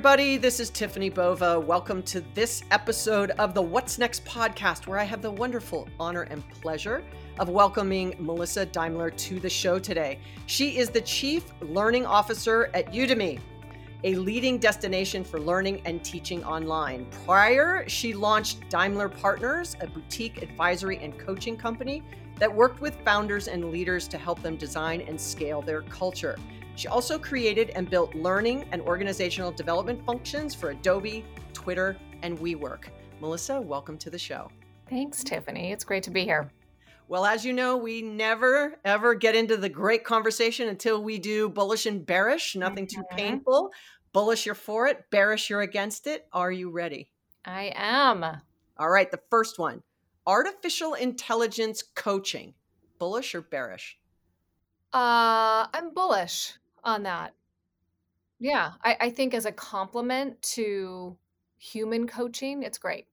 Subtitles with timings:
[0.00, 0.38] everybody.
[0.38, 1.60] This is Tiffani Bova.
[1.60, 6.22] Welcome to this episode of the What's Next podcast, where I have the wonderful honor
[6.22, 7.04] and pleasure
[7.38, 10.18] of welcoming Melissa Daimler to the show today.
[10.46, 13.40] She is the Chief Learning Officer at Udemy,
[14.02, 17.04] a leading destination for learning and teaching online.
[17.26, 22.02] Prior, she launched Daimler Partners, a boutique advisory and coaching company
[22.38, 26.38] that worked with founders and leaders to help them design and scale their culture.
[26.80, 32.84] She also created and built learning and organizational development functions for Adobe, Twitter, and WeWork.
[33.20, 34.50] Melissa, welcome to the show.
[34.88, 35.72] Thanks, Tiffani.
[35.72, 36.50] It's great to be here.
[37.06, 41.50] Well, as you know, we never ever get into the great conversation until we do
[41.50, 43.02] bullish and bearish, nothing mm-hmm.
[43.02, 43.72] too painful.
[44.14, 45.04] Bullish, you're for it.
[45.10, 46.28] Bearish, you're against it.
[46.32, 47.10] Are you ready?
[47.44, 48.24] I am.
[48.78, 49.82] All right, the first one
[50.26, 52.54] artificial intelligence coaching.
[52.98, 53.98] Bullish or bearish?
[54.94, 57.34] Uh, I'm bullish on that.
[58.38, 61.16] Yeah, I, I think as a complement to
[61.58, 63.06] human coaching, it's great.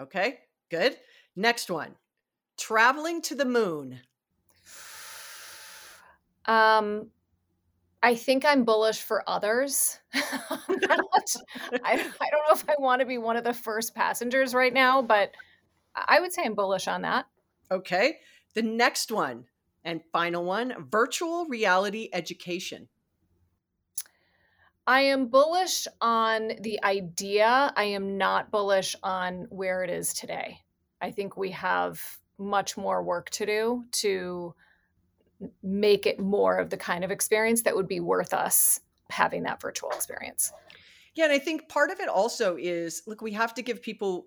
[0.00, 0.38] Okay,
[0.70, 0.96] good.
[1.34, 1.96] Next one
[2.56, 4.00] traveling to the moon.
[6.46, 7.10] Um,
[8.02, 9.98] I think I'm bullish for others.
[10.14, 11.00] I,
[11.84, 15.02] I don't know if I want to be one of the first passengers right now,
[15.02, 15.32] but
[15.94, 17.26] I would say I'm bullish on that.
[17.70, 18.18] Okay.
[18.54, 19.44] The next one
[19.86, 22.88] and final one virtual reality education.
[24.86, 27.72] I am bullish on the idea.
[27.74, 30.60] I am not bullish on where it is today.
[31.00, 32.00] I think we have
[32.38, 34.54] much more work to do to
[35.62, 39.60] make it more of the kind of experience that would be worth us having that
[39.60, 40.52] virtual experience.
[41.14, 44.26] Yeah, and I think part of it also is look, we have to give people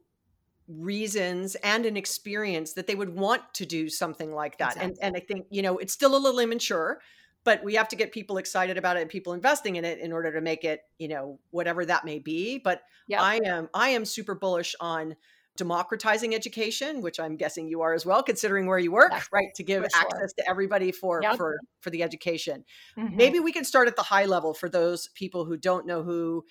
[0.70, 4.76] reasons and an experience that they would want to do something like that.
[4.76, 4.92] Exactly.
[4.92, 7.02] And and I think, you know, it's still a little immature,
[7.44, 10.12] but we have to get people excited about it and people investing in it in
[10.12, 12.60] order to make it, you know, whatever that may be.
[12.60, 13.22] But yep.
[13.22, 15.16] I am I am super bullish on
[15.58, 19.54] democratizing education, which I'm guessing you are as well, considering where you work, right?
[19.56, 21.36] To give access to everybody for yep.
[21.36, 22.64] for for the education.
[22.98, 23.18] Mm-hmm.
[23.18, 26.46] Maybe we can start at the high level for those people who don't know who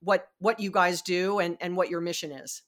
[0.00, 2.62] what what you guys do and and what your mission is.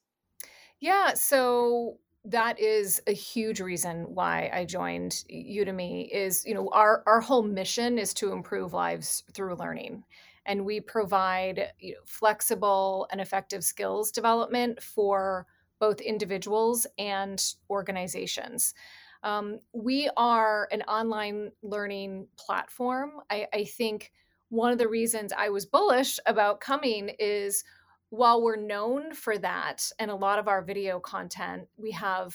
[0.80, 7.02] Yeah, so that is a huge reason why I joined Udemy is, you know, our
[7.06, 10.04] our whole mission is to improve lives through learning
[10.46, 15.46] and we provide you know, flexible and effective skills development for
[15.80, 18.74] both individuals and organizations.
[19.22, 23.20] Um, we are an online learning platform.
[23.30, 24.12] I, I think
[24.50, 27.64] one of the reasons I was bullish about coming is
[28.14, 32.34] while we're known for that and a lot of our video content, we have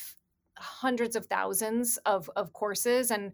[0.57, 3.12] hundreds of thousands of, of courses.
[3.12, 3.31] And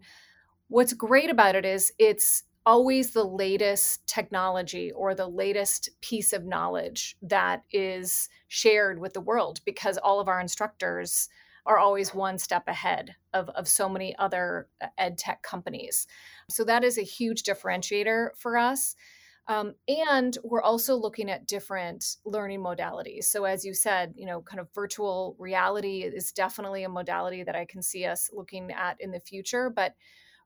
[0.68, 6.44] what's great about it is it's always the latest technology or the latest piece of
[6.44, 11.28] knowledge that is shared with the world because all of our instructors
[11.64, 16.06] are always one step ahead of, of so many other uh, ed tech companies.
[16.48, 18.94] So that is a huge differentiator for us.
[19.48, 23.24] Um, and we're also looking at different learning modalities.
[23.24, 27.54] So, as you said, you know, kind of virtual reality is definitely a modality that
[27.54, 29.70] I can see us looking at in the future.
[29.70, 29.94] But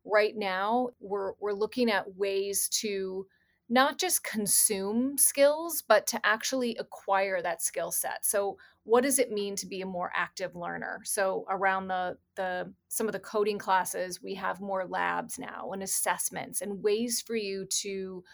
[0.04, 3.26] right now we're we're looking at ways to
[3.68, 9.30] not just consume skills but to actually acquire that skill set so what does it
[9.30, 13.58] mean to be a more active learner so around the the some of the coding
[13.58, 18.24] classes we have more labs now and assessments and ways for you to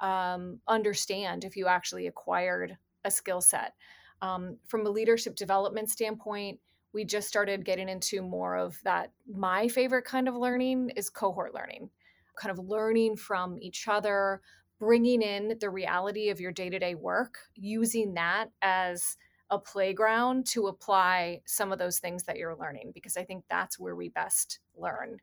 [0.00, 3.74] um, understand if you actually acquired a skill set
[4.20, 6.58] um, from a leadership development standpoint
[6.92, 9.12] we just started getting into more of that.
[9.26, 11.90] My favorite kind of learning is cohort learning,
[12.36, 14.42] kind of learning from each other,
[14.78, 19.16] bringing in the reality of your day to day work, using that as
[19.50, 23.78] a playground to apply some of those things that you're learning, because I think that's
[23.78, 25.18] where we best learn.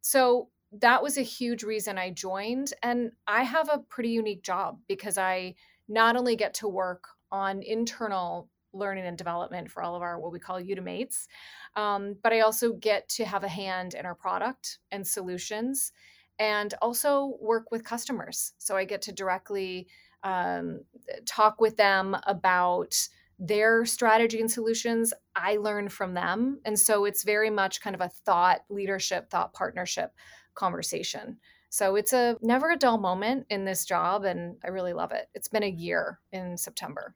[0.00, 2.72] So that was a huge reason I joined.
[2.82, 5.54] And I have a pretty unique job because I
[5.88, 10.32] not only get to work on internal learning and development for all of our what
[10.32, 11.26] we call Udemates.
[11.76, 15.92] Um, but I also get to have a hand in our product and solutions
[16.38, 18.52] and also work with customers.
[18.58, 19.88] So I get to directly
[20.22, 20.80] um,
[21.26, 22.96] talk with them about
[23.38, 25.12] their strategy and solutions.
[25.34, 26.60] I learn from them.
[26.64, 30.12] And so it's very much kind of a thought leadership, thought partnership
[30.60, 31.38] conversation.
[31.70, 35.26] So it's a never a dull moment in this job, and I really love it.
[35.34, 37.14] It's been a year in September.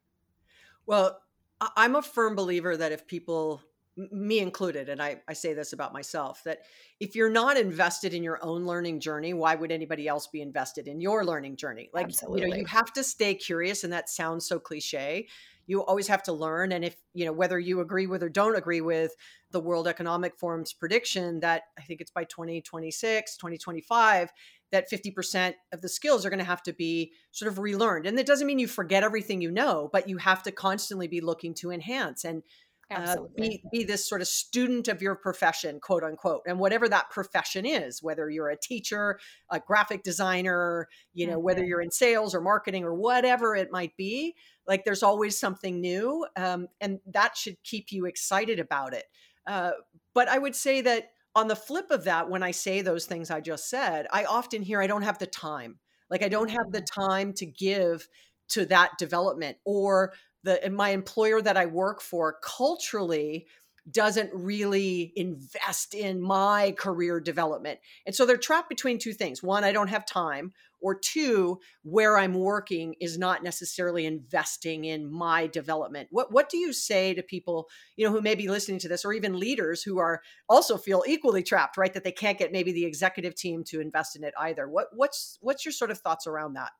[0.86, 1.20] Well,
[1.60, 3.62] I'm a firm believer that if people
[3.96, 6.62] me included, and I, I say this about myself that
[6.98, 10.88] if you're not invested in your own learning journey, why would anybody else be invested
[10.88, 11.90] in your learning journey?
[11.92, 12.42] Like, Absolutely.
[12.42, 15.28] you know, you have to stay curious, and that sounds so cliche.
[15.66, 16.72] You always have to learn.
[16.72, 19.12] And if, you know, whether you agree with or don't agree with
[19.50, 24.30] the World Economic Forum's prediction that I think it's by 2026, 2025,
[24.72, 28.06] that 50% of the skills are going to have to be sort of relearned.
[28.06, 31.20] And that doesn't mean you forget everything you know, but you have to constantly be
[31.20, 32.42] looking to enhance and
[32.90, 37.10] uh, be, be this sort of student of your profession, quote unquote, and whatever that
[37.10, 39.18] profession is, whether you're a teacher,
[39.50, 41.44] a graphic designer, you know, mm-hmm.
[41.44, 44.34] whether you're in sales or marketing or whatever it might be,
[44.66, 46.26] like there's always something new.
[46.36, 49.04] Um, and that should keep you excited about it.
[49.46, 49.72] Uh,
[50.14, 53.30] but I would say that on the flip of that, when I say those things
[53.30, 55.78] I just said, I often hear I don't have the time.
[56.10, 56.94] Like I don't have the mm.
[56.94, 58.08] time to give
[58.50, 60.12] to that development or
[60.42, 63.46] the my employer that I work for culturally
[63.90, 67.80] doesn't really invest in my career development.
[68.06, 69.42] And so they're trapped between two things.
[69.42, 70.52] One, I don't have time,
[70.84, 76.08] or two, where I'm working is not necessarily investing in my development.
[76.10, 79.02] What what do you say to people, you know, who may be listening to this
[79.02, 81.94] or even leaders who are also feel equally trapped, right?
[81.94, 84.68] That they can't get maybe the executive team to invest in it either.
[84.68, 86.72] What what's what's your sort of thoughts around that?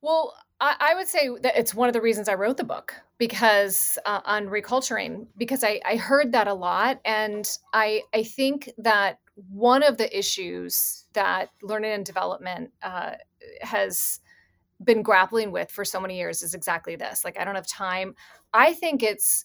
[0.00, 2.94] Well, I, I, would say that it's one of the reasons I wrote the book
[3.18, 7.00] because uh, on reculturing, because I, I heard that a lot.
[7.04, 9.18] And I, I think that
[9.50, 13.12] one of the issues that learning and development uh,
[13.62, 14.20] has
[14.82, 18.14] been grappling with for so many years is exactly this like, I don't have time.
[18.52, 19.44] I think it's,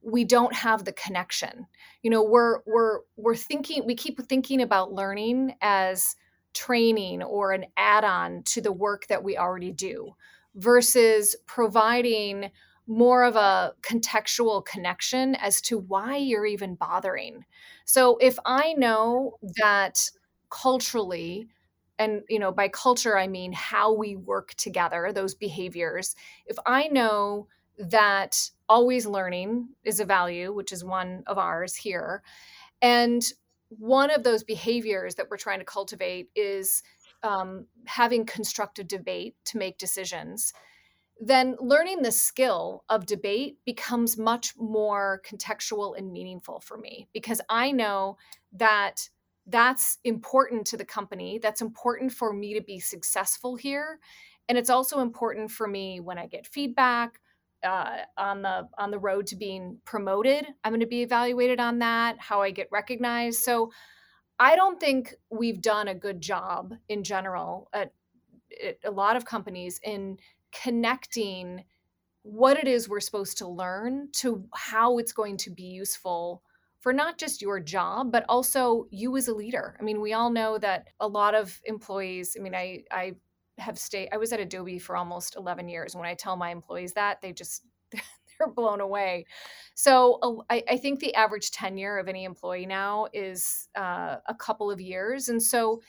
[0.00, 1.66] we don't have the connection
[2.06, 6.14] you know we're we're we're thinking we keep thinking about learning as
[6.54, 10.14] training or an add on to the work that we already do
[10.54, 12.48] versus providing
[12.86, 17.44] more of a contextual connection as to why you're even bothering.
[17.84, 20.10] So if I know that
[20.50, 21.48] culturally,
[21.98, 26.14] and you know by culture i mean how we work together those behaviors
[26.46, 27.46] if i know
[27.78, 32.22] that always learning is a value which is one of ours here
[32.82, 33.32] and
[33.68, 36.82] one of those behaviors that we're trying to cultivate is
[37.22, 40.52] um, having constructive debate to make decisions
[41.20, 47.40] then learning the skill of debate becomes much more contextual and meaningful for me because
[47.48, 48.16] i know
[48.52, 49.08] that
[49.46, 53.98] that's important to the company that's important for me to be successful here
[54.48, 57.20] and it's also important for me when i get feedback
[57.64, 61.78] uh, on the on the road to being promoted i'm going to be evaluated on
[61.78, 63.40] that how i get recognized.
[63.40, 63.72] So
[64.38, 67.92] i don't think we've done a good job in general at,
[68.62, 70.18] at a lot of companies in
[70.62, 71.64] connecting
[72.22, 76.42] what it is we're supposed to learn to how it's going to be useful
[76.80, 79.76] for not just your job but also you as a leader.
[79.80, 83.14] I mean we all know that a lot of employees i mean i i
[83.58, 85.94] have stayed i was at adobe for almost 11 years.
[85.94, 87.62] When i tell my employees that they just
[87.92, 89.24] they're blown away.
[89.74, 94.34] So uh, I, I, think the average tenure of any employee now is uh, a
[94.34, 95.28] couple of years.
[95.30, 95.80] And so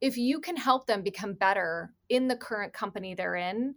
[0.00, 3.74] if you can help them become better in the current company they're in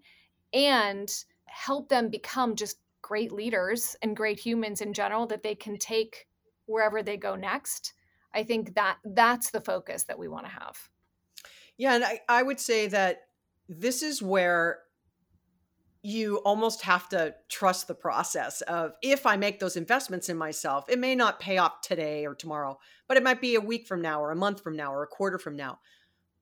[0.53, 1.11] and
[1.45, 6.27] help them become just great leaders and great humans in general that they can take
[6.65, 7.93] wherever they go next
[8.33, 10.89] i think that that's the focus that we want to have
[11.77, 13.21] yeah and I, I would say that
[13.69, 14.79] this is where
[16.07, 20.85] you almost have to trust the process of if I make those investments in myself,
[20.87, 24.01] it may not pay off today or tomorrow, but it might be a week from
[24.01, 25.79] now or a month from now or a quarter from now.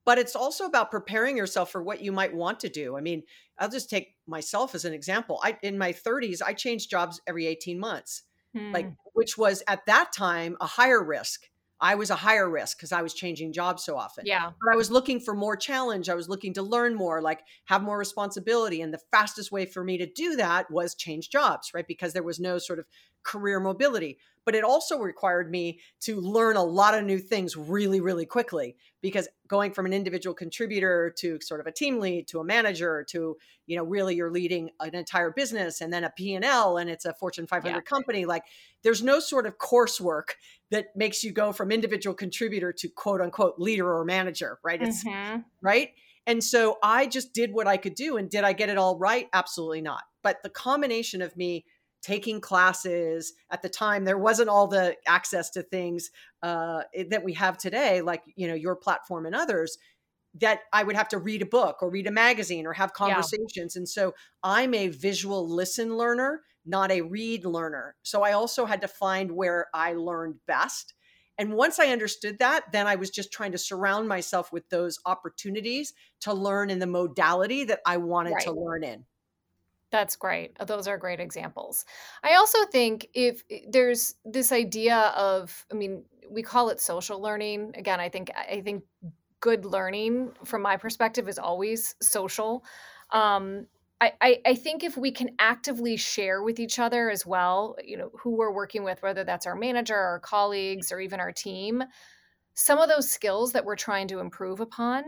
[0.06, 2.96] But it's also about preparing yourself for what you might want to do.
[2.96, 3.24] I mean,
[3.58, 5.40] I'll just take myself as an example.
[5.42, 8.22] I in my 30s, I changed jobs every 18 months.
[8.54, 8.72] Hmm.
[8.72, 11.48] Like which was at that time a higher risk
[11.80, 14.24] I was a higher risk because I was changing jobs so often.
[14.26, 14.50] Yeah.
[14.62, 16.08] But I was looking for more challenge.
[16.08, 18.80] I was looking to learn more, like have more responsibility.
[18.80, 21.86] And the fastest way for me to do that was change jobs, right?
[21.86, 22.86] Because there was no sort of
[23.26, 24.18] career mobility.
[24.44, 28.76] But it also required me to learn a lot of new things really, really quickly
[29.02, 33.04] because going from an individual contributor to sort of a team lead to a manager
[33.10, 37.04] to, you know, really you're leading an entire business and then a P&L and it's
[37.04, 37.80] a Fortune 500 yeah.
[37.80, 38.24] company.
[38.24, 38.44] Like
[38.84, 40.34] there's no sort of coursework
[40.70, 44.80] that makes you go from individual contributor to quote unquote leader or manager, right?
[44.80, 45.40] It's mm-hmm.
[45.60, 45.90] right.
[46.24, 48.16] And so I just did what I could do.
[48.16, 49.28] And did I get it all right?
[49.32, 50.02] Absolutely not.
[50.22, 51.64] But the combination of me
[52.06, 56.10] taking classes at the time there wasn't all the access to things
[56.42, 59.76] uh, that we have today like you know your platform and others
[60.34, 63.74] that i would have to read a book or read a magazine or have conversations
[63.74, 63.80] yeah.
[63.80, 67.94] and so i'm a visual listen learner not a read learner.
[68.02, 70.94] So I also had to find where I learned best.
[71.38, 74.98] And once I understood that, then I was just trying to surround myself with those
[75.06, 78.42] opportunities to learn in the modality that I wanted right.
[78.44, 79.04] to learn in.
[79.90, 80.56] That's great.
[80.66, 81.84] Those are great examples.
[82.24, 87.20] I also think if eh, there's this idea of, I mean, we call it social
[87.20, 87.72] learning.
[87.76, 88.82] Again, I think I think
[89.40, 92.64] good learning from my perspective is always social.
[93.10, 93.66] Um,
[94.00, 97.96] I, I, I think if we can actively share with each other as well, you
[97.96, 101.84] know, who we're working with, whether that's our manager, our colleagues, or even our team,
[102.54, 105.04] some of those skills that we're trying to improve upon,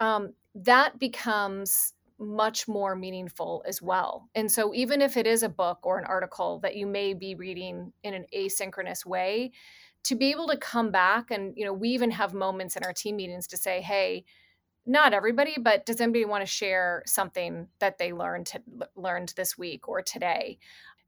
[0.00, 4.28] um, that becomes much more meaningful as well.
[4.34, 7.34] And so, even if it is a book or an article that you may be
[7.34, 9.52] reading in an asynchronous way,
[10.04, 12.92] to be able to come back and, you know, we even have moments in our
[12.92, 14.24] team meetings to say, hey,
[14.86, 18.62] not everybody, but does anybody want to share something that they learned to,
[18.94, 20.58] learned this week or today?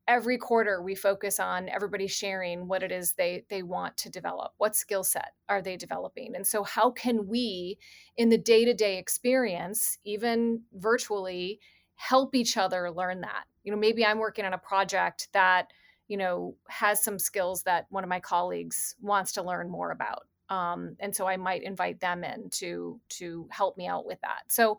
[0.08, 4.52] Every quarter we focus on everybody sharing what it is they they want to develop
[4.56, 6.34] what skill set are they developing?
[6.34, 7.78] And so how can we
[8.16, 11.60] in the day-to-day experience even virtually
[11.94, 13.44] help each other learn that?
[13.62, 15.68] You know maybe i'm working on a project that
[16.08, 20.22] you know has some skills that one of my colleagues wants to learn more about
[20.48, 24.44] um, and so i might invite them in to to help me out with that.
[24.48, 24.78] So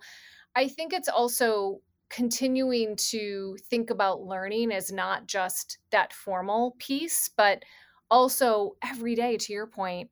[0.55, 7.29] i think it's also continuing to think about learning as not just that formal piece,
[7.35, 7.63] but
[8.11, 10.09] also every day, to your point,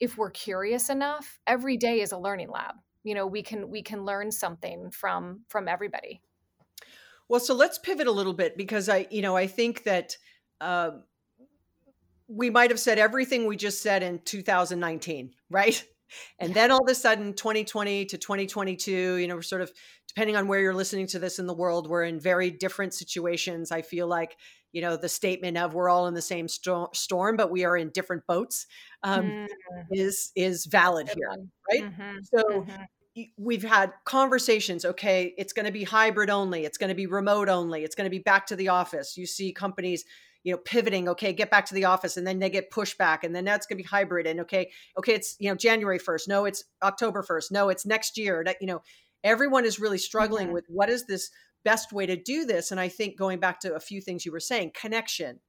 [0.00, 2.74] if we're curious enough, every day is a learning lab.
[3.04, 6.20] You know, we can we can learn something from from everybody.
[7.28, 10.16] Well, so let's pivot a little bit because I, you know, I think that
[10.60, 10.90] uh,
[12.28, 15.84] we might have said everything we just said in 2019, right?
[16.38, 19.72] And then all of a sudden, 2020 to 2022, you know, we're sort of
[20.08, 23.70] depending on where you're listening to this in the world, we're in very different situations.
[23.70, 24.36] I feel like,
[24.72, 27.76] you know, the statement of we're all in the same sto- storm, but we are
[27.76, 28.66] in different boats
[29.02, 29.46] um, mm.
[29.90, 31.28] is is valid here,
[31.70, 31.84] right?
[31.84, 32.18] Mm-hmm.
[32.22, 32.42] So.
[32.42, 32.82] Mm-hmm
[33.38, 37.48] we've had conversations okay it's going to be hybrid only it's going to be remote
[37.48, 40.04] only it's going to be back to the office you see companies
[40.46, 43.34] you know pivoting okay get back to the office and then they get pushback and
[43.34, 46.44] then that's going to be hybrid and okay okay it's you know january 1st no
[46.44, 48.80] it's october 1st no it's next year that you know
[49.24, 50.54] everyone is really struggling mm-hmm.
[50.54, 51.30] with what is this
[51.64, 54.30] best way to do this and i think going back to a few things you
[54.30, 55.40] were saying connection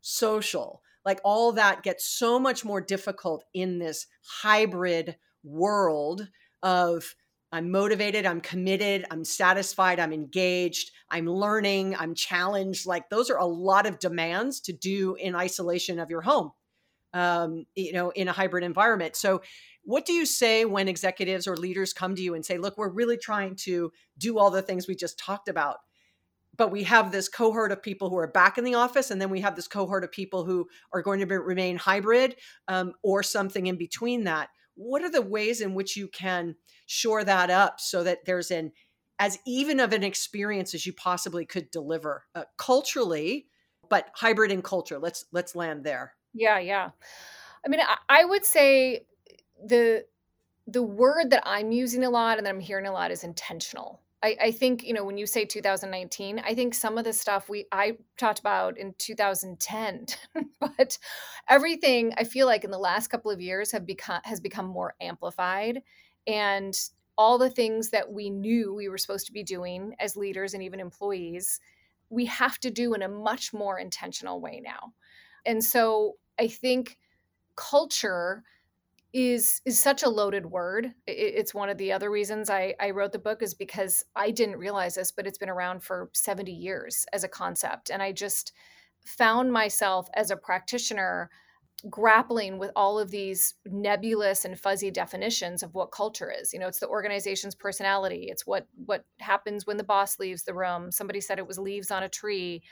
[0.00, 4.06] social like all that gets so much more difficult in this
[4.42, 6.28] hybrid world
[6.62, 7.16] of
[7.54, 12.84] I'm motivated, I'm committed, I'm satisfied, I'm engaged, I'm learning, I'm challenged.
[12.84, 16.50] Like those are a lot of demands to do in isolation of your home,
[17.12, 19.14] um, you know, in a hybrid environment.
[19.14, 19.40] So,
[19.84, 22.88] what do you say when executives or leaders come to you and say, look, we're
[22.88, 25.76] really trying to do all the things we just talked about?
[26.56, 29.30] But we have this cohort of people who are back in the office, and then
[29.30, 32.34] we have this cohort of people who are going to be, remain hybrid
[32.66, 37.24] um, or something in between that what are the ways in which you can shore
[37.24, 38.72] that up so that there's an
[39.18, 43.46] as even of an experience as you possibly could deliver uh, culturally
[43.88, 44.98] but hybrid in culture?
[44.98, 46.14] Let's let's land there.
[46.32, 46.90] Yeah yeah.
[47.64, 49.06] I mean I, I would say
[49.64, 50.04] the
[50.66, 54.00] the word that i'm using a lot and that i'm hearing a lot is intentional
[54.24, 57.48] I, I, think you know when you say 2019 i think some of the stuff
[57.50, 60.06] we i talked about in 2010
[60.60, 60.98] but
[61.48, 64.94] everything i feel like in the last couple of years have become has become more
[65.00, 65.82] amplified
[66.26, 66.74] and
[67.16, 70.62] all the things that we knew we were supposed to be doing as leaders and
[70.62, 71.60] even employees
[72.08, 74.92] we have to do in a much more intentional way now.
[75.44, 76.96] And so i think
[77.56, 78.42] culture
[79.14, 80.92] is is such a loaded word.
[81.06, 84.56] it's one of the other reasons I, I wrote the book is because I didn't
[84.56, 87.90] realize this, but it's been around for 70 years as a concept.
[87.90, 88.52] And I just
[89.06, 91.30] found myself as a practitioner
[91.88, 96.66] grappling with all of these nebulous and fuzzy definitions of what culture is you know
[96.66, 101.20] it's the organization's personality it's what what happens when the boss leaves the room somebody
[101.20, 102.62] said it was leaves on a tree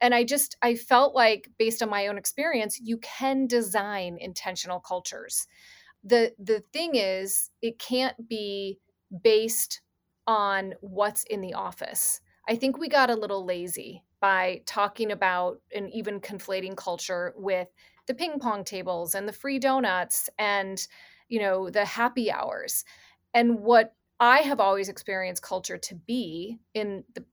[0.00, 4.80] and i just i felt like based on my own experience you can design intentional
[4.80, 5.46] cultures
[6.04, 8.78] the the thing is it can't be
[9.22, 9.80] based
[10.26, 12.20] on what's in the office.
[12.48, 17.68] I think we got a little lazy by talking about and even conflating culture with
[18.06, 20.86] the ping pong tables and the free donuts and
[21.28, 22.84] you know the happy hours.
[23.32, 27.24] And what i have always experienced culture to be in the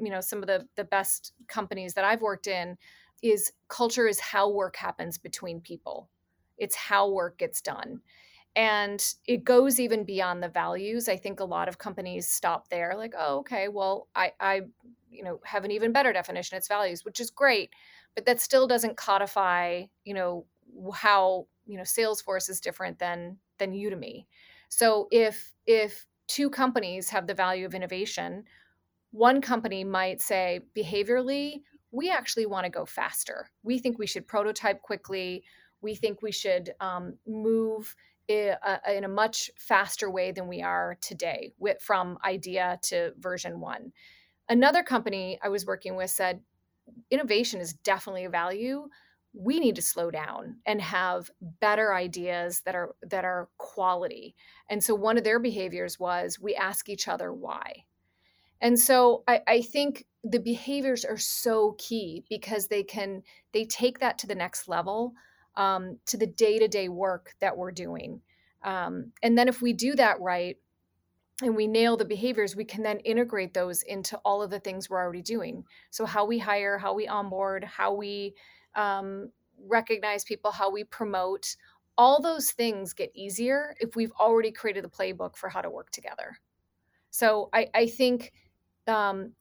[0.00, 2.78] you know some of the the best companies that i've worked in
[3.22, 6.08] is culture is how work happens between people
[6.60, 8.00] it's how work gets done.
[8.54, 11.08] And it goes even beyond the values.
[11.08, 14.62] I think a lot of companies stop there like oh okay well i i
[15.10, 17.70] you know have an even better definition its values which is great
[18.14, 20.46] but that still doesn't codify you know
[20.92, 24.26] how you know salesforce is different than than udemy.
[24.68, 28.44] So if if two companies have the value of innovation
[29.12, 31.62] one company might say behaviorally
[31.92, 33.50] we actually want to go faster.
[33.64, 35.42] We think we should prototype quickly
[35.82, 37.94] we think we should um, move
[38.28, 43.12] in a, in a, much faster way than we are today with, from idea to
[43.18, 43.92] version one.
[44.48, 46.40] Another company i was working with said
[47.10, 48.88] innovation is definitely a value.
[49.32, 54.34] We need to slow down and have better ideas that are that are quality.
[54.68, 57.84] And so one of their behaviors was we ask each other why.
[58.60, 63.22] And so I, I think the behaviors are so key because they can
[63.52, 65.14] they take that to the next level
[65.60, 68.20] um, to the day-to-day work that we're doing
[68.62, 70.56] um, and then if we do that right
[71.42, 74.90] and we nail the behaviors, we can then integrate those into all of the things
[74.90, 75.64] we're already doing.
[75.90, 78.34] So, how we hire, how we onboard, how we
[78.74, 79.30] um,
[79.66, 81.56] recognize people, how we promote,
[81.96, 85.90] all those things get easier if we've already created the playbook for how to work
[85.90, 86.36] together.
[87.10, 88.32] So, I, I think
[88.86, 89.32] um,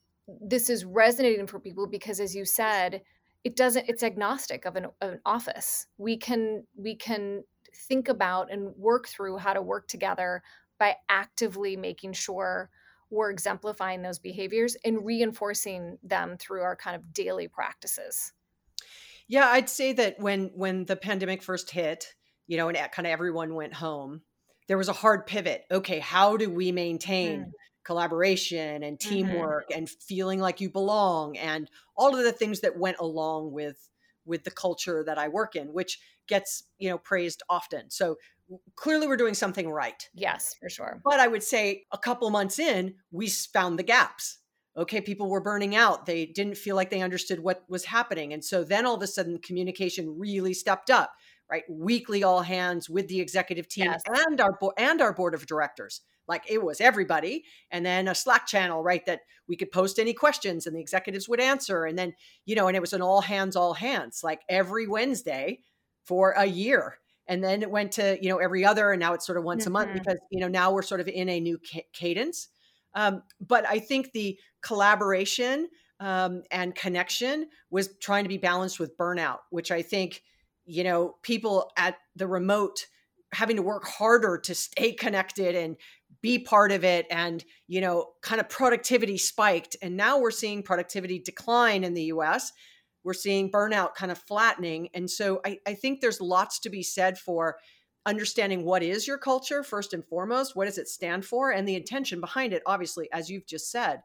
[0.41, 3.01] this is resonating for people because, as you said,
[3.43, 7.43] it doesn't it's agnostic of an, of an office we can we can
[7.87, 10.41] think about and work through how to work together
[10.79, 12.69] by actively making sure
[13.09, 18.33] we're exemplifying those behaviors and reinforcing them through our kind of daily practices.
[19.27, 22.15] Yeah, I'd say that when when the pandemic first hit,
[22.47, 24.21] you know, and kind of everyone went home,
[24.67, 25.65] there was a hard pivot.
[25.71, 27.51] Okay, how do we maintain mm.
[27.89, 29.09] Collaboration and mm-hmm.
[29.09, 29.79] teamwork mm-hmm.
[29.79, 33.89] and feeling like you belong and all of the things that went along with
[34.25, 37.89] with the culture that I work in, which gets, you know, praised often.
[37.89, 38.17] So
[38.75, 40.07] clearly we're doing something right.
[40.13, 41.01] Yes, for sure.
[41.03, 44.37] But I would say a couple months in, we found the gaps.
[44.77, 46.05] Okay, people were burning out.
[46.05, 48.33] They didn't feel like they understood what was happening.
[48.33, 51.11] And so then all of a sudden communication really stepped up,
[51.49, 51.63] right?
[51.67, 54.03] Weekly all hands with the executive team yes.
[54.27, 56.01] and our bo- and our board of directors.
[56.29, 60.13] Like it was everybody and then a Slack channel, right, that we could post any
[60.13, 62.13] questions and the executives would answer and then,
[62.45, 65.59] you know, and it was an all hands all hands like every Wednesday
[66.05, 69.25] for a year and then it went to you know every other and now it's
[69.25, 69.71] sort of once mm-hmm.
[69.71, 69.99] a month mm-hmm.
[69.99, 72.49] because you know now we're sort of in a new ca- cadence
[72.95, 75.69] um, but i think the collaboration
[76.01, 80.23] um, and connection was trying to be balanced with burnout which i think
[80.65, 82.87] you know people at the remote
[83.31, 85.77] having to work harder to stay connected and
[86.21, 89.75] be part of it and you know kind of productivity spiked.
[89.81, 92.51] And now we're seeing productivity decline in the us
[93.03, 94.89] we're seeing burnout kind of flattening.
[94.93, 97.57] And so I, I think there's lots to be said for
[98.05, 101.75] understanding what is your culture first and foremost what does it stand for and the
[101.75, 103.99] intention behind it obviously as you've just said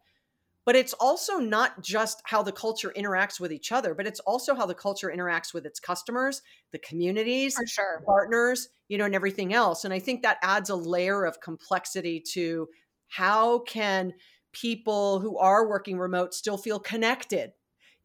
[0.67, 4.55] but it's also not just how the culture interacts with each other but it's also
[4.55, 8.03] how the culture interacts with its customers the communities For sure.
[8.07, 12.23] partners you know and everything else and i think that adds a layer of complexity
[12.33, 12.69] to
[13.09, 14.13] how can
[14.53, 17.53] people who are working remote still feel connected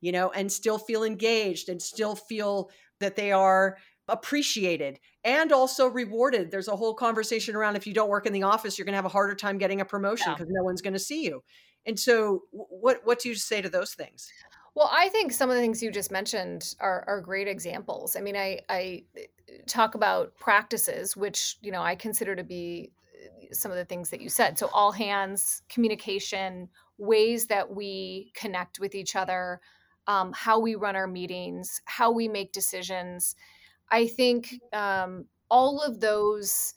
[0.02, 2.70] you know, and still feel engaged and still feel
[3.00, 6.52] that they are appreciated and also rewarded.
[6.52, 8.98] There's a whole conversation around if you don't work in the office, you're going to
[8.98, 10.60] have a harder time getting a promotion because yeah.
[10.60, 11.44] no one's going to see you.
[11.90, 14.32] And so, what what do you say to those things?
[14.76, 18.16] Well, I think some of the things you just mentioned are, are great examples.
[18.16, 19.24] I mean, I, I eh,
[19.66, 24.12] talk about practices, which you know I consider to be eh, some of the things
[24.12, 24.60] that you said.
[24.60, 29.60] So all hands, communication, ways that we connect with each other,
[30.06, 33.36] um, how we run our meetings, how we make decisions.
[33.90, 36.76] I think um, all of those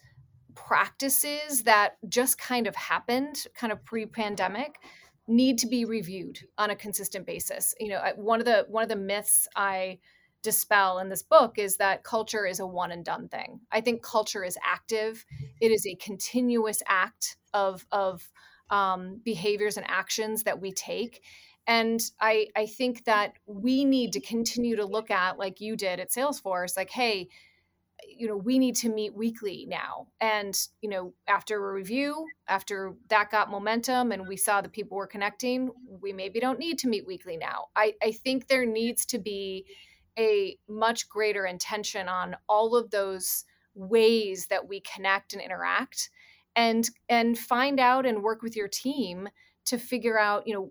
[0.54, 4.76] practices that just kind of happened, kind of pre-pandemic,
[5.28, 7.74] need to be reviewed on a consistent basis.
[7.78, 9.98] You know, one of the one of the myths I
[10.42, 13.60] dispel in this book is that culture is a one and done thing.
[13.70, 15.24] I think culture is active.
[15.60, 18.28] It is a continuous act of of
[18.70, 21.22] um, behaviors and actions that we take
[21.66, 26.00] and i i think that we need to continue to look at like you did
[26.00, 27.28] at salesforce like hey
[28.08, 30.06] you know we need to meet weekly now.
[30.20, 34.96] And you know after a review after that got momentum and we saw that people
[34.96, 37.66] were connecting we maybe don't need to meet weekly now.
[37.76, 39.66] I i think there needs to be
[40.18, 46.10] a much greater intention on all of those ways that we connect and interact
[46.56, 49.28] and and find out and work with your team
[49.64, 50.70] to figure out you know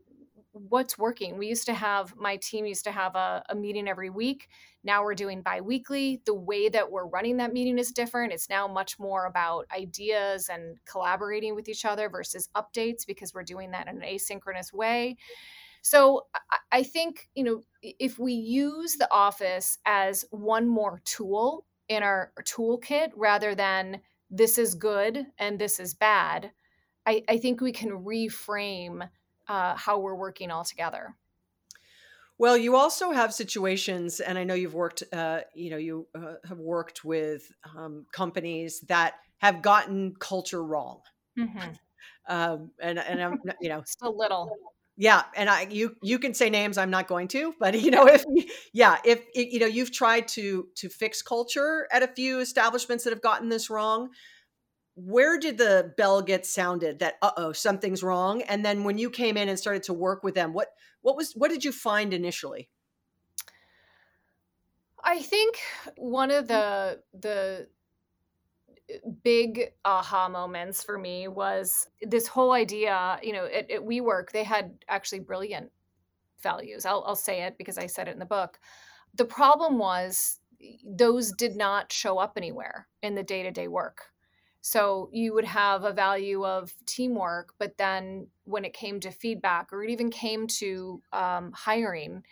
[0.54, 1.38] what's working.
[1.38, 4.50] We used to have my team used to have a, a meeting every week.
[4.84, 6.22] Now we're doing biweekly.
[6.26, 8.34] The way that we're running that meeting is different.
[8.34, 13.44] It's now much more about ideas and collaborating with each other versus updates because we're
[13.44, 15.18] doing that in an asynchronous way.
[15.82, 16.28] So
[16.72, 22.32] I think, you know, if we use the office as one more tool in our
[22.42, 26.52] toolkit rather than this is good and this is bad,
[27.06, 29.10] I, I think we can reframe
[29.52, 31.14] uh, how we're working all together.
[32.38, 36.36] Well, you also have situations, and I know you've worked, uh, you know, you uh,
[36.48, 41.02] have worked with um, companies that have gotten culture wrong.
[41.38, 41.72] Mm-hmm.
[42.30, 44.56] Um, and and I'm, you know, just a little.
[44.98, 46.78] Yeah, and I you you can say names.
[46.78, 48.24] I'm not going to, but you know if
[48.74, 53.12] yeah if you know you've tried to to fix culture at a few establishments that
[53.12, 54.10] have gotten this wrong.
[54.96, 58.42] Where did the bell get sounded that uh oh something's wrong?
[58.44, 60.70] And then when you came in and started to work with them, what
[61.02, 62.70] what was what did you find initially?
[65.04, 65.58] I think
[65.98, 67.68] one of the the
[69.24, 74.44] big aha moments for me was this whole idea you know at, at WeWork they
[74.44, 75.72] had actually brilliant
[76.42, 78.60] values I'll, I'll say it because i said it in the book
[79.16, 80.40] the problem was
[80.86, 84.12] those did not show up anywhere in the day-to-day work
[84.62, 89.74] so you would have a value of teamwork but then when it came to feedback
[89.74, 92.24] or it even came to um, hiring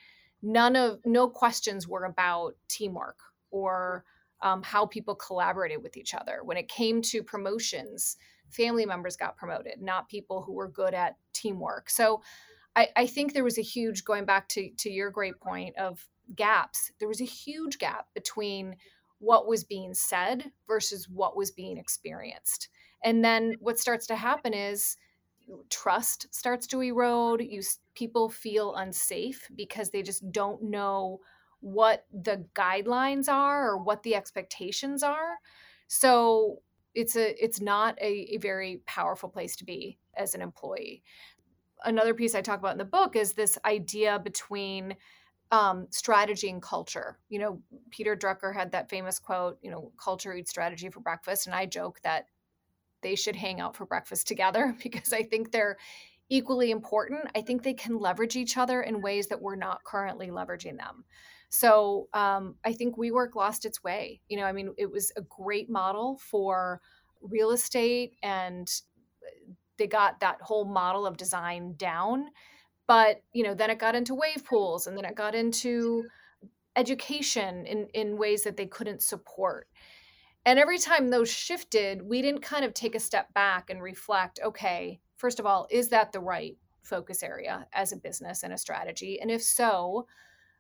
[0.42, 3.20] none of no questions were about teamwork
[3.52, 4.06] or
[4.42, 6.39] um, how people collaborated with each other.
[6.44, 8.18] When it came to promotions,
[8.50, 11.89] family members got promoted, not people who were good at teamwork.
[11.89, 12.22] So
[12.76, 16.08] I, I think there was a huge, going back to, to your great point of
[16.36, 18.76] gaps, there was a huge gap between
[19.19, 22.69] what was being said versus what was being experienced.
[23.03, 24.97] And then what starts to happen is
[25.69, 27.41] trust starts to erode.
[27.41, 27.62] You
[27.95, 31.19] people feel unsafe because they just don't know
[31.62, 35.38] what the guidelines are or what the expectations are.
[35.88, 36.62] So
[36.93, 41.03] it's a it's not a, a very powerful place to be as an employee.
[41.84, 44.95] Another piece I talk about in the book is this idea between
[45.51, 47.17] um, strategy and culture.
[47.29, 51.47] You know, Peter Drucker had that famous quote, you know, culture eats strategy for breakfast.
[51.47, 52.25] And I joke that
[53.01, 55.77] they should hang out for breakfast together because I think they're
[56.29, 57.21] equally important.
[57.35, 61.03] I think they can leverage each other in ways that we're not currently leveraging them.
[61.49, 64.21] So um, I think WeWork lost its way.
[64.27, 66.79] You know, I mean, it was a great model for
[67.21, 68.69] real estate and
[69.25, 72.27] uh, they got that whole model of design down.
[72.89, 76.06] But, you know, then it got into wave pools and then it got into
[76.75, 79.67] education in, in ways that they couldn't support.
[80.43, 84.39] And every time those shifted, we didn't kind of take a step back and reflect
[84.43, 88.58] okay, first of all, is that the right focus area as a business and a
[88.58, 89.21] strategy?
[89.21, 90.08] And if so,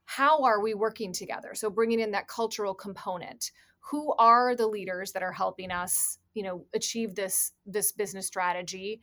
[0.05, 5.11] how are we working together so bringing in that cultural component who are the leaders
[5.11, 9.01] that are helping us you know achieve this this business strategy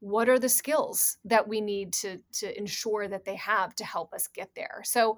[0.00, 4.12] what are the skills that we need to to ensure that they have to help
[4.12, 5.16] us get there so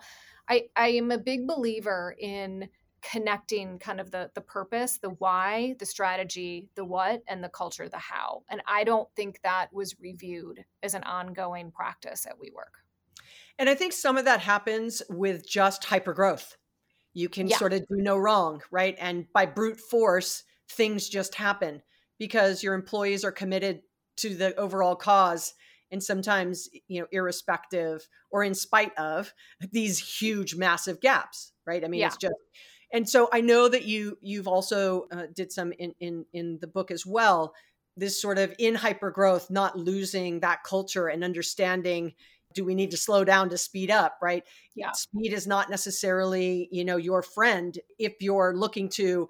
[0.49, 2.69] i i am a big believer in
[3.01, 7.89] connecting kind of the the purpose the why the strategy the what and the culture
[7.89, 12.83] the how and i don't think that was reviewed as an ongoing practice at WeWork
[13.59, 16.57] and I think some of that happens with just hyper growth
[17.13, 17.57] You can yeah.
[17.57, 18.95] sort of do no wrong, right?
[18.99, 21.83] And by brute force, things just happen
[22.19, 23.83] because your employees are committed
[24.19, 25.55] to the overall cause
[25.91, 29.33] and sometimes you know irrespective or in spite of
[29.73, 31.85] these huge massive gaps right?
[31.85, 32.07] I mean yeah.
[32.07, 32.35] it's just
[32.93, 36.67] and so i know that you you've also uh, did some in in in the
[36.67, 37.55] book as well
[37.97, 42.15] this sort of in hyper growth not losing that culture and understanding
[42.55, 44.45] do we need to slow down to speed up right?
[44.75, 44.93] Yeah.
[44.93, 47.79] Speed is not necessarily you know your friend.
[47.99, 49.29] If you're looking to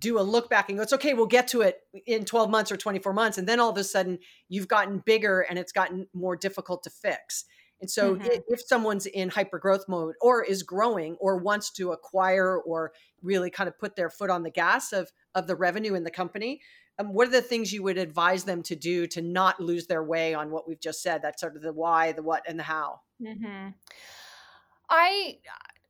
[0.00, 2.72] do a look back and go it's okay we'll get to it in 12 months
[2.72, 6.08] or 24 months and then all of a sudden you've gotten bigger and it's gotten
[6.12, 7.44] more difficult to fix
[7.80, 8.26] and so mm-hmm.
[8.48, 13.50] if, someone's in hyper growth mode or is growing or wants to acquire or really
[13.50, 16.60] kind of put their foot on the gas of of the revenue in the company
[16.98, 20.02] um, what are the things you would advise them to do to not lose their
[20.02, 22.64] way on what we've just said that's sort of the why the what and the
[22.64, 23.68] how mm-hmm.
[24.88, 25.38] i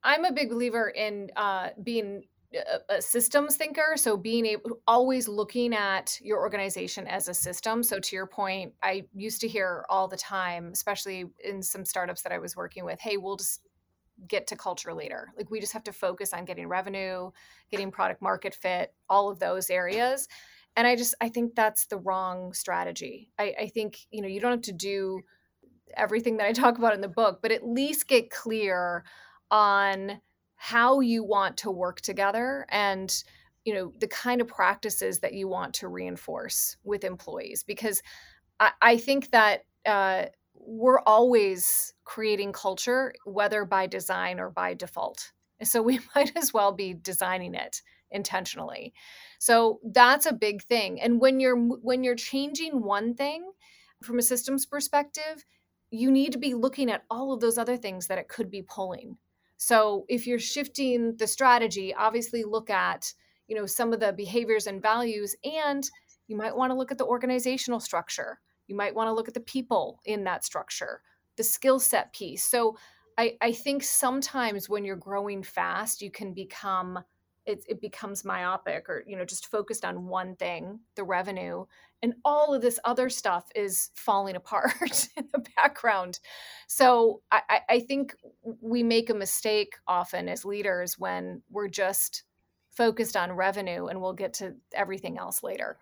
[0.03, 2.25] i'm a big believer in uh, being
[2.89, 8.01] a, systems thinker so being able always looking at your organization as a system so
[8.01, 12.33] to your point i used to hear all the time especially in some startups that
[12.33, 13.61] i was working with hey we'll just
[14.29, 15.33] get to culture later.
[15.37, 17.31] Like we just have to focus on getting revenue
[17.71, 20.29] getting product market fit all of those areas
[20.77, 23.31] and i just i think that's the wrong strategy.
[23.39, 25.21] I, I think you know you don't have to do
[25.97, 29.05] everything that i talk about in the book but at least get clear
[29.51, 30.21] on
[30.62, 33.25] how you want to work together and
[33.64, 38.03] you know the kind of practices that you want to reinforce with employees because
[38.59, 45.33] i, I think that uh, we're always creating culture, whether by design or by default.
[45.62, 48.92] So we might as well be designing it intentionally.
[49.38, 51.01] So that's a big thing.
[51.01, 53.51] And when you're when you're changing one thing
[54.03, 55.44] from a systems perspective,
[55.90, 58.62] you need to be looking at all of those other things that it could be
[58.62, 59.16] pulling.
[59.62, 63.12] So if you're shifting the strategy, obviously look at,
[63.46, 65.88] you know, some of the behaviors and values and
[66.29, 68.40] you might want to look at the organizational structure.
[68.68, 71.03] You might want to look at the people in that structure,
[71.37, 72.42] the skill set piece.
[72.42, 72.79] So
[73.18, 76.99] I, I think sometimes when you're growing fast, you can become
[77.44, 81.64] it, it becomes myopic or you know just focused on one thing the revenue
[82.03, 86.21] and all of this other stuff is falling apart in the background.
[86.67, 88.15] So I, I think
[88.61, 92.25] we make a mistake often as leaders when we're just
[92.71, 95.79] focused on revenue and we'll get to everything else later.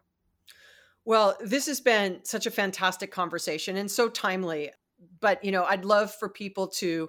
[1.04, 4.72] Well this has been such a fantastic conversation and so timely
[5.20, 7.08] but you know i'd love for people to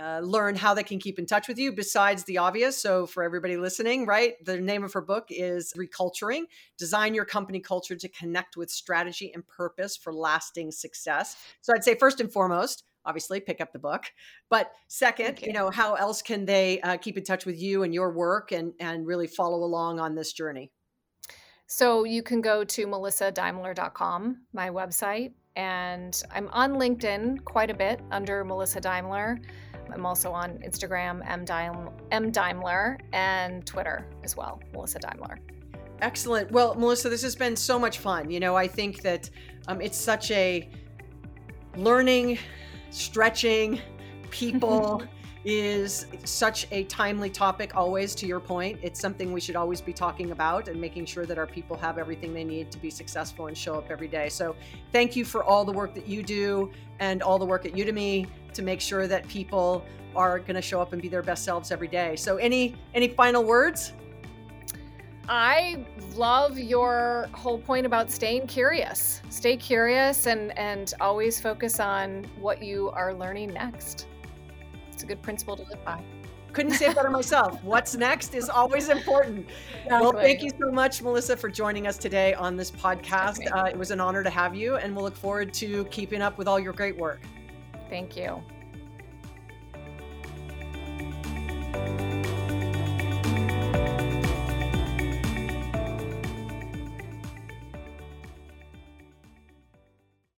[0.00, 2.80] uh, learn how they can keep in touch with you besides the obvious.
[2.80, 6.44] So, for everybody listening, right, the name of her book is Reculturing
[6.78, 11.36] Design Your Company Culture to Connect with Strategy and Purpose for Lasting Success.
[11.60, 14.04] So, I'd say first and foremost, obviously pick up the book
[14.50, 15.46] but second you.
[15.46, 15.52] you.
[15.54, 18.74] know how else can they uh, keep in touch with you and your work and
[18.78, 20.70] and really follow along on this journey
[21.66, 28.00] so you can go to melissadaimler.com my website and i'm on linkedin quite a bit
[28.10, 29.38] under melissa daimler
[29.92, 35.38] I'm also on Instagram, M, Daim- M Daimler, and Twitter as well, Melissa Daimler.
[36.00, 36.50] Excellent.
[36.50, 38.30] Well, Melissa, this has been so much fun.
[38.30, 39.28] You know, I think that
[39.68, 40.68] um, it's such a
[41.76, 42.38] learning,
[42.90, 43.80] stretching,
[44.30, 45.02] people.
[45.44, 49.92] Is such a timely topic always to your point it's something we should always be
[49.92, 53.46] talking about and making sure that our people have everything they need to be successful
[53.46, 54.54] and show up every day so
[54.92, 58.28] thank you for all the work that you do and all the work at udemy
[58.52, 59.82] to make sure that people
[60.14, 63.08] are going to show up and be their best selves every day so any any
[63.08, 63.94] final words
[65.32, 65.84] I
[66.16, 69.22] love your whole point about staying curious.
[69.28, 74.08] Stay curious and and always focus on what you are learning next.
[75.00, 76.04] It's a good principle to live by.
[76.52, 77.58] Couldn't say it better myself.
[77.64, 79.48] What's next is always important.
[79.84, 79.98] Exactly.
[79.98, 83.50] Well, thank you so much, Melissa, for joining us today on this podcast.
[83.50, 86.36] Uh, it was an honor to have you, and we'll look forward to keeping up
[86.36, 87.22] with all your great work.
[87.88, 88.42] Thank you.